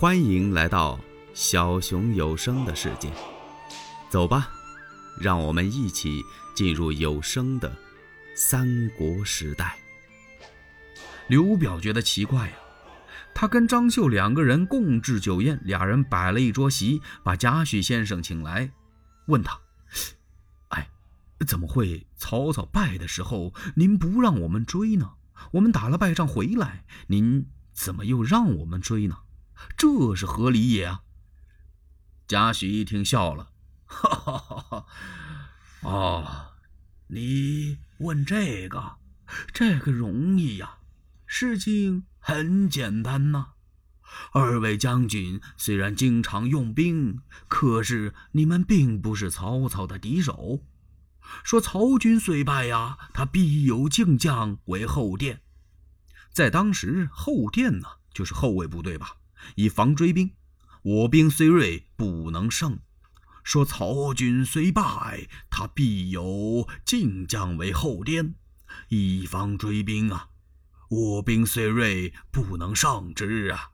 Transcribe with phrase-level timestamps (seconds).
[0.00, 0.98] 欢迎来到
[1.34, 3.12] 小熊有声的世界，
[4.08, 4.48] 走吧，
[5.20, 6.24] 让我们一起
[6.54, 7.70] 进入有声的
[8.34, 9.76] 三国时代。
[11.28, 12.54] 刘表觉得奇怪呀，
[13.34, 18.70] 他跟张绣两个人共置酒宴，俩人摆了一桌席，把贾诩先生请来，
[19.26, 19.60] 问他
[20.68, 20.88] ：“哎，
[21.46, 25.10] 怎么会曹操败的时候您不让我们追呢？
[25.50, 29.18] 我们打了败仗回来，您怎么又让我们追呢？”
[29.76, 31.02] 这是何理也啊！
[32.26, 33.52] 贾诩一听笑了，
[33.86, 34.86] 哈哈哈哈！
[35.82, 36.52] 哦，
[37.08, 38.98] 你问这个，
[39.52, 40.78] 这个容易呀，
[41.26, 43.54] 事情很简单呐。
[44.32, 50.64] 二位将军虽然经常用兵，可是你们并不是曹操的敌手。
[51.44, 55.42] 说曹军虽败呀，他必有劲将为后殿。
[56.32, 59.16] 在当时，后殿呢，就是后卫部队吧。
[59.56, 60.32] 以防追兵，
[60.82, 62.78] 我兵虽锐，不能胜。
[63.42, 68.34] 说曹军虽败，他必有晋将为后殿，
[68.88, 70.28] 以防追兵啊。
[70.88, 73.70] 我兵虽锐，不能胜之啊。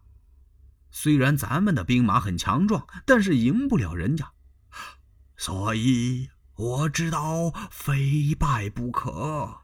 [0.90, 4.32] 虽然咱们的兵马很强壮，但是赢不了人家，
[5.36, 9.62] 所以我知道非败不可。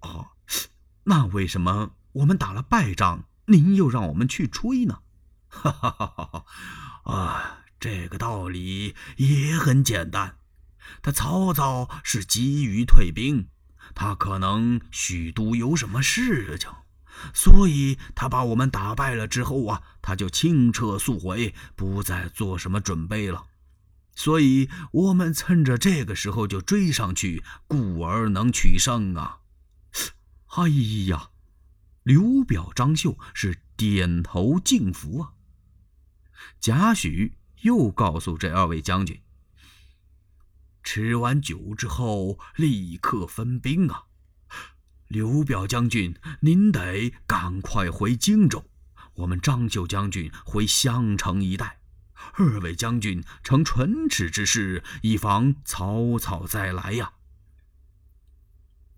[0.00, 0.28] 哦，
[1.04, 3.28] 那为什么我们打了败仗？
[3.46, 5.00] 您又让我们去吹呢？
[5.48, 6.44] 哈哈哈哈
[7.04, 7.12] 哈！
[7.12, 10.38] 啊，这个道理也很简单。
[11.02, 13.48] 他曹操是急于退兵，
[13.94, 16.70] 他可能许都有什么事情，
[17.32, 23.46] 所以他把我们打败了之后啊，他就轻车速回，不再做什么准备了。
[24.14, 29.38] 所以我们趁着这个时候就追上去，故而能取胜啊！
[30.56, 30.68] 哎
[31.08, 31.30] 呀！
[32.06, 35.32] 刘表、张绣是点头敬服啊。
[36.60, 37.32] 贾诩
[37.62, 39.20] 又告诉这二位将军
[40.84, 44.04] ：“吃完酒之后，立刻分兵啊！
[45.08, 48.60] 刘表将军，您得赶快回荆州；
[49.14, 51.80] 我们张绣将军回襄城一带。
[52.34, 57.14] 二位将军成唇齿之事，以防曹操再来呀。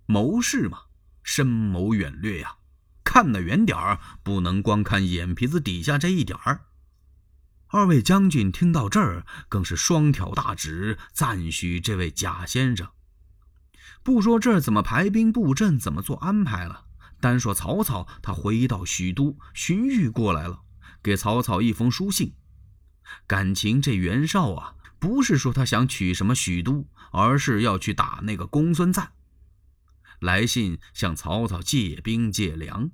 [0.04, 0.82] 谋士嘛，
[1.22, 2.56] 深谋远略呀。”
[3.08, 6.66] 看得远点儿，不能光看眼皮子底下这一点儿。
[7.68, 12.86] 二位将军听到这儿，更是双挑大指，赞许这位贾先生。
[14.02, 16.84] 不说这儿怎么排兵布阵，怎么做安排了，
[17.18, 20.60] 单说曹操，他回到许都荀彧过来了，
[21.02, 22.34] 给曹操一封书信。
[23.26, 29.12] 感情这袁绍啊，不是说他想取什么许都，而是要去打那个公孙瓒。
[30.20, 32.90] 来信向曹操借兵借粮。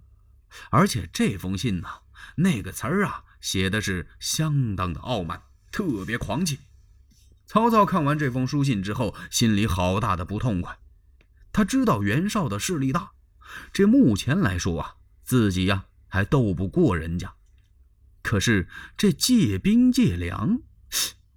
[0.70, 1.88] 而且这封信呢，
[2.36, 6.60] 那个词儿啊，写的是相当的傲慢，特别狂气。
[7.46, 10.78] 曹操看完这封书信之后，心里好大的不痛快。
[11.52, 13.12] 他知道袁绍的势力大，
[13.72, 17.34] 这目前来说啊，自己呀还斗不过人家。
[18.22, 18.66] 可是
[18.96, 20.60] 这借兵借粮，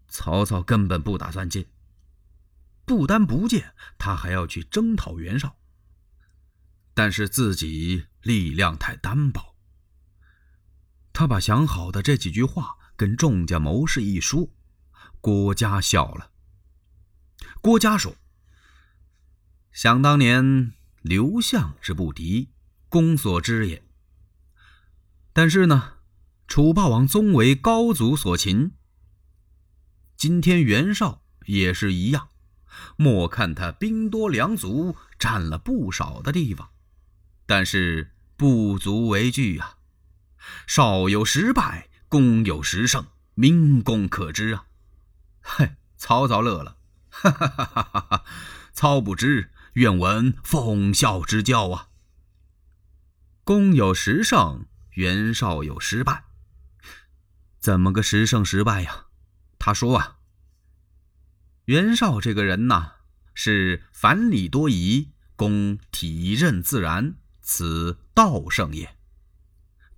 [0.08, 1.68] 曹操根本不打算借。
[2.86, 5.57] 不单不借，他还要去征讨袁绍。
[6.98, 9.56] 但是自己力量太单薄，
[11.14, 14.50] 他把想好的这几句话跟众家谋士一说，
[15.22, 16.32] 郭嘉笑了。
[17.62, 18.16] 郭嘉说
[19.72, 22.50] ：“想当年刘项之不敌，
[22.90, 23.84] 公所知也。
[25.34, 25.98] 但是呢，
[26.48, 28.72] 楚霸王宗为高祖所擒。
[30.16, 32.30] 今天袁绍也是一样，
[32.96, 36.72] 莫看他兵多粮足，占了不少的地方。”
[37.48, 39.78] 但是不足为惧啊！
[40.68, 44.68] 少有十败，公有十胜，明公可知啊！
[45.42, 46.78] 嘿，曹操乐了，
[47.10, 48.26] 哈哈哈哈哈！
[48.74, 51.88] 操不知，愿闻奉孝之教啊！
[53.46, 56.26] 公有十胜，袁绍有十败，
[57.60, 59.06] 怎么个十胜十败呀？
[59.58, 60.18] 他说啊，
[61.66, 62.96] 袁绍这个人呐，
[63.34, 67.16] 是繁礼多疑，公体任自然。
[67.50, 68.98] 此道圣也。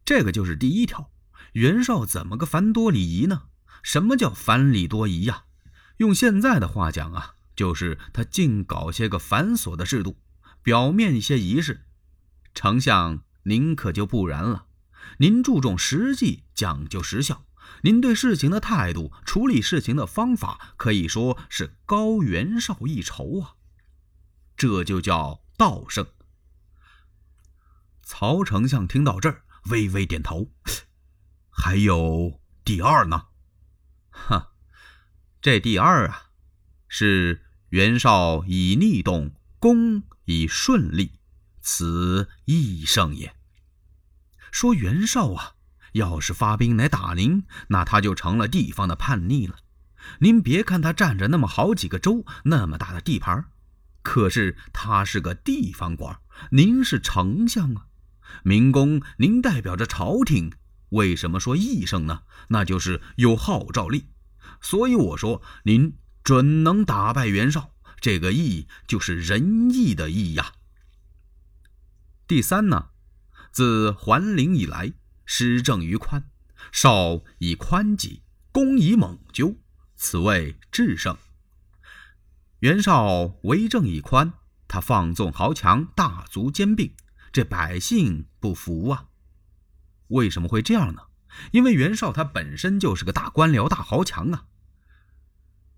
[0.06, 1.10] 这个就是第一条。
[1.54, 3.46] 袁绍怎么个繁多礼仪呢？
[3.82, 5.46] 什么叫繁礼多仪呀？
[5.98, 10.20] 用现在的话讲啊，就是他净搞些个繁琐的制度，
[10.62, 11.88] 表面一些仪式。
[12.54, 14.68] 丞相您可就不然了，
[15.18, 17.46] 您注重实际，讲究实效。
[17.82, 23.56] 您对事情的态度，处理事情的方法，可以说是高袁绍一筹啊。
[24.56, 26.06] 这就叫道圣。
[28.12, 30.52] 曹丞相听到这儿，微微点头
[31.52, 33.28] ：“还有第二呢？
[34.10, 34.54] 哈，
[35.40, 36.32] 这第二啊，
[36.88, 41.20] 是袁绍以逆动，攻以顺利，
[41.62, 43.36] 此亦胜也。
[44.52, 45.54] 说袁绍啊，
[45.94, 49.60] 要是发兵来打您，那他就成了地方的叛逆了。
[50.22, 53.46] 您别看他占着那么好几个州，那么大的地盘，
[54.02, 56.20] 可是他是个地方官，
[56.50, 57.86] 您是丞相啊。
[58.44, 60.52] 明公，您代表着朝廷，
[60.90, 62.24] 为什么说义胜呢？
[62.50, 64.08] 那就是有号召力。
[64.62, 67.72] 所以我说，您准能打败袁绍。
[68.02, 70.54] 这个义就是仁义的义呀。
[72.28, 72.90] 第三呢，
[73.52, 74.94] 自桓灵以来，
[75.26, 76.24] 施政于宽，
[76.72, 79.58] 绍以宽己，公以猛究，
[79.96, 81.18] 此谓制胜。
[82.60, 84.34] 袁绍为政以宽，
[84.68, 86.94] 他放纵豪强，大族兼并。
[87.32, 89.08] 这百姓不服啊！
[90.08, 91.04] 为什么会这样呢？
[91.52, 94.46] 因为袁绍他本身就是个大官僚、大豪强啊。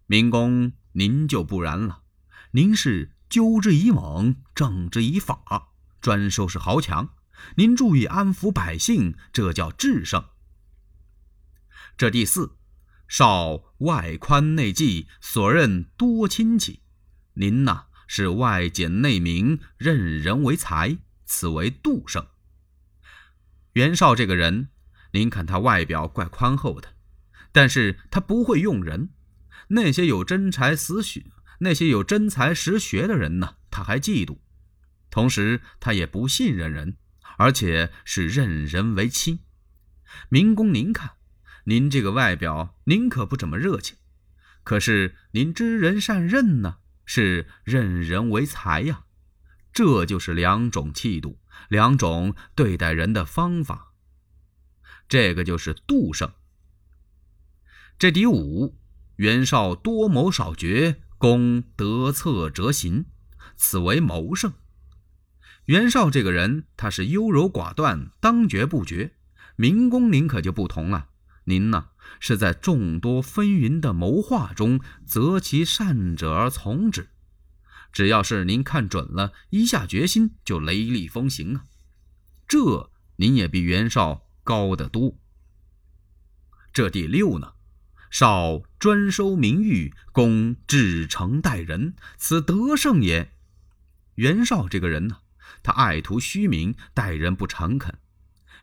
[0.08, 2.04] 明公您就不然了，
[2.52, 7.14] 您是纠之以猛，正之以法，专收拾豪强。
[7.56, 10.26] 您注意安抚百姓，这叫制胜。
[11.98, 12.58] 这第四，
[13.08, 16.82] 绍外宽内济，所任多亲戚。
[17.34, 20.98] 您呐是外简内明，任人为才。
[21.32, 22.28] 此为杜胜。
[23.72, 24.68] 袁绍这个人，
[25.14, 26.90] 您看他外表怪宽厚的，
[27.54, 29.12] 但是他不会用人。
[29.70, 31.28] 那些有真才实学、
[31.60, 34.40] 那些有真才实学的人呢，他还嫉妒。
[35.10, 36.98] 同时，他也不信任人，
[37.38, 39.40] 而且是任人为亲。
[40.28, 41.12] 明公，您看，
[41.64, 43.96] 您这个外表，您可不怎么热情。
[44.66, 49.06] 可是您知人善任呢，是任人为才呀。
[49.74, 51.40] 这就是两种气度，
[51.70, 53.94] 两种对待人的方法。
[55.08, 56.32] 这个就是度胜。
[58.00, 58.78] 这第五，
[59.18, 63.06] 袁绍多谋少决，攻得策折行，
[63.56, 64.54] 此为谋胜。
[65.66, 69.14] 袁绍这个人，他是优柔寡断，当决不决。
[69.56, 71.10] 明公您可就不同了，
[71.44, 71.90] 您呢
[72.20, 77.10] 是在众多纷纭的谋划中，择其善者而从之。
[77.92, 81.64] 只要是您看准了，一下决心就雷厉风行啊！
[82.48, 85.18] 这您也比袁绍高得多。
[86.74, 87.54] 这第六呢，
[88.10, 93.34] 绍专收名誉，公至诚待人，此德胜也。
[94.16, 95.20] 袁绍这个人呢，
[95.62, 97.98] 他爱图虚名，待人不诚恳。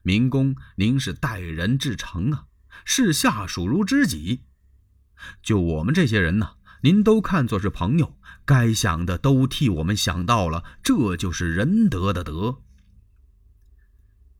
[0.02, 2.46] 明公，您是待人至诚啊，
[2.84, 4.44] 视下属如知己。
[5.42, 8.16] 就我们这些人呢，您都看作是朋友。
[8.44, 12.62] 该想的都替我们想到了，这就是仁德的德。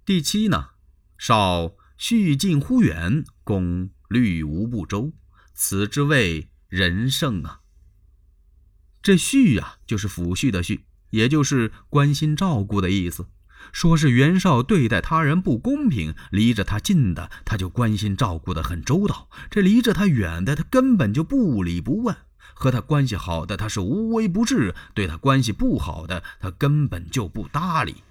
[0.07, 0.71] 第七呢，
[1.19, 5.13] 少续近忽远，公虑无不周，
[5.53, 7.61] 此之谓仁圣啊。
[9.03, 10.81] 这续呀，就是抚恤的恤，
[11.11, 13.29] 也就是关心照顾的意思。
[13.73, 22.17] 说是袁绍对待他人不公平，离着他近的他就关心照顾的很周到，这离着他远的他根本就不理不问。
[22.55, 28.03] 和他关系好的，他是无微不至；对他关系不好的，他根本就不搭理。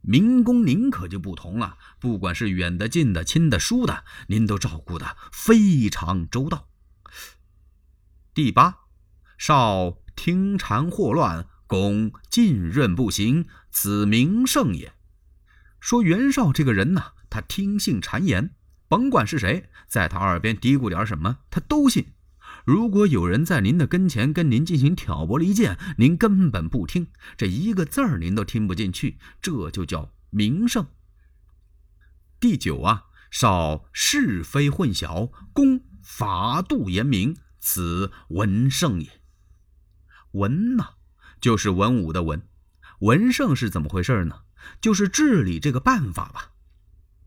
[0.00, 6.66] 明公您可就不同了，不管是远的、近的、亲的、疏的，您都照顾的非常周到。
[8.34, 8.78] 第八，
[9.38, 14.92] 少听谗惑乱，公浸润不行，此名胜也。
[15.78, 18.54] 说袁绍这个人呢，他听信谗言，
[18.88, 22.06] 甭管是谁在他耳边嘀咕点什么，他都信。
[22.64, 30.86] 如果有人在您的跟前跟您进行挑拨离间，您根本不听，这一个字儿您都听不进去，这就叫名胜。
[32.38, 39.20] 第九啊，少是非混淆，公法度严明，此文圣也。
[40.32, 40.94] 文呐，
[41.40, 42.42] 就是文武的文，
[43.00, 44.42] 文圣是怎么回事呢？
[44.80, 46.52] 就是治理这个办法吧。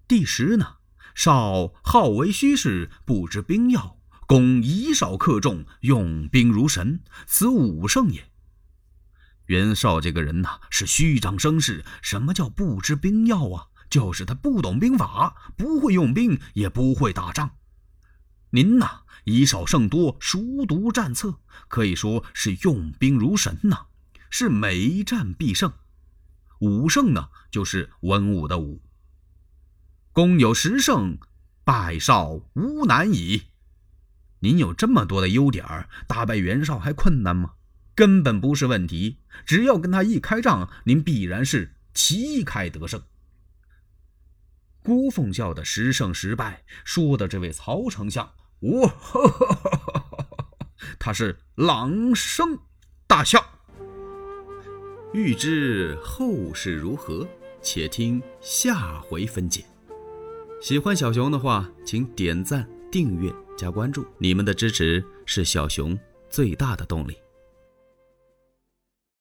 [0.07, 0.77] 第十呢，
[1.13, 3.97] 少好为虚事，不知兵要。
[4.27, 8.27] 公以少克众，用兵如神，此武圣也。
[9.46, 11.86] 袁绍这个人呐，是虚张声势。
[12.01, 13.67] 什么叫不知兵要啊？
[13.88, 17.51] 就是他不懂兵法，不会用兵，也不会打仗。
[18.50, 23.86] 您呐，以少胜多，熟读战策，可以说是用兵如神呐，
[24.32, 25.72] 是每战必胜。
[26.60, 28.82] 武圣呢，就是文武的武。
[30.12, 31.20] 公有十胜，
[31.63, 33.44] 败少无难矣。
[34.45, 37.53] 您有这么多的优点儿，打败袁绍还困难吗？
[37.95, 39.17] 根本不是问题。
[39.43, 43.01] 只要跟他一开仗，您必然是旗开得胜。
[44.83, 48.93] 孤奉孝的十胜十败，说的这位曹丞相，哇，
[50.99, 52.59] 他是朗声
[53.07, 53.43] 大笑。
[55.11, 57.27] 欲知后事如何，
[57.63, 59.65] 且听下回分解。
[60.61, 65.99] 喜欢小熊的话，请点赞、订阅、加关注，你们的支持是小熊
[66.29, 67.25] 最大的动力。